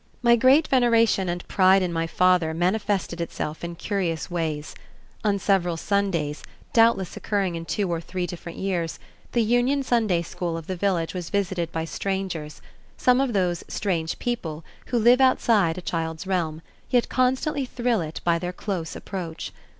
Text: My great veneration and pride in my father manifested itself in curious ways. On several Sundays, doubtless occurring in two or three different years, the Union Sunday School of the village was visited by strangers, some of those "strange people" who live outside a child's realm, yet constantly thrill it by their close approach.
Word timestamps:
My 0.23 0.35
great 0.35 0.67
veneration 0.67 1.29
and 1.29 1.47
pride 1.47 1.83
in 1.83 1.93
my 1.93 2.07
father 2.07 2.55
manifested 2.55 3.21
itself 3.21 3.63
in 3.63 3.75
curious 3.75 4.31
ways. 4.31 4.73
On 5.23 5.37
several 5.37 5.77
Sundays, 5.77 6.41
doubtless 6.73 7.15
occurring 7.15 7.53
in 7.53 7.65
two 7.65 7.87
or 7.87 8.01
three 8.01 8.25
different 8.25 8.57
years, 8.57 8.97
the 9.33 9.43
Union 9.43 9.83
Sunday 9.83 10.23
School 10.23 10.57
of 10.57 10.65
the 10.65 10.75
village 10.75 11.13
was 11.13 11.29
visited 11.29 11.71
by 11.71 11.85
strangers, 11.85 12.63
some 12.97 13.21
of 13.21 13.33
those 13.33 13.63
"strange 13.67 14.17
people" 14.17 14.65
who 14.87 14.97
live 14.97 15.21
outside 15.21 15.77
a 15.77 15.81
child's 15.81 16.25
realm, 16.25 16.63
yet 16.89 17.07
constantly 17.07 17.65
thrill 17.65 18.01
it 18.01 18.21
by 18.23 18.39
their 18.39 18.51
close 18.51 18.95
approach. 18.95 19.51